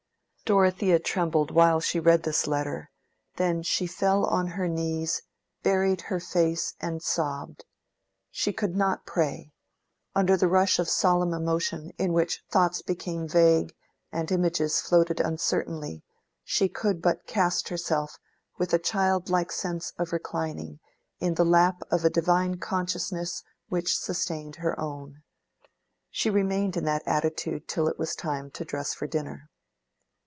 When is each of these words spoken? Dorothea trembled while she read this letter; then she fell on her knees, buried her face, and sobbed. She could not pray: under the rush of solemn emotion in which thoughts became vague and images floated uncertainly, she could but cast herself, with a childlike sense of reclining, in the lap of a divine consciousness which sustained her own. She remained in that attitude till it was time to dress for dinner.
Dorothea 0.43 0.99
trembled 0.99 1.51
while 1.51 1.79
she 1.79 1.97
read 1.97 2.23
this 2.23 2.45
letter; 2.45 2.91
then 3.37 3.63
she 3.63 3.87
fell 3.87 4.25
on 4.25 4.47
her 4.47 4.67
knees, 4.67 5.21
buried 5.63 6.01
her 6.01 6.19
face, 6.19 6.73
and 6.81 7.01
sobbed. 7.01 7.63
She 8.31 8.51
could 8.51 8.75
not 8.75 9.05
pray: 9.05 9.53
under 10.13 10.35
the 10.35 10.49
rush 10.49 10.77
of 10.77 10.89
solemn 10.89 11.31
emotion 11.33 11.93
in 11.97 12.11
which 12.11 12.43
thoughts 12.51 12.81
became 12.81 13.29
vague 13.29 13.73
and 14.11 14.29
images 14.29 14.81
floated 14.81 15.21
uncertainly, 15.21 16.03
she 16.43 16.67
could 16.67 17.01
but 17.01 17.25
cast 17.25 17.69
herself, 17.69 18.19
with 18.57 18.73
a 18.73 18.77
childlike 18.77 19.53
sense 19.53 19.93
of 19.97 20.11
reclining, 20.11 20.81
in 21.21 21.35
the 21.35 21.45
lap 21.45 21.81
of 21.89 22.03
a 22.03 22.09
divine 22.09 22.57
consciousness 22.57 23.41
which 23.69 23.97
sustained 23.97 24.57
her 24.57 24.77
own. 24.77 25.23
She 26.09 26.29
remained 26.29 26.75
in 26.75 26.83
that 26.83 27.03
attitude 27.07 27.69
till 27.69 27.87
it 27.87 27.97
was 27.97 28.15
time 28.15 28.51
to 28.51 28.65
dress 28.65 28.93
for 28.93 29.07
dinner. 29.07 29.47